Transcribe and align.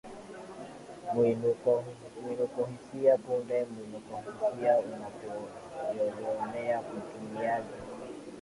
mwinukohisia 2.21 3.17
Punde 3.17 3.65
mwinukohisia 3.69 4.79
unapoyoyomea 4.79 6.81
mtumiaji 6.81 7.75